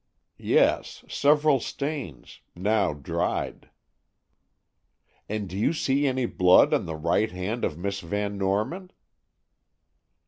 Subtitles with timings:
[0.39, 3.69] "Yes, several stains, now dried."
[5.29, 8.89] "And do you see any blood on the right hand of Miss Van Norman?"